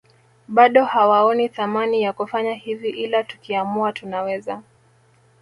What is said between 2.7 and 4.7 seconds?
ila tukiamua tunaweza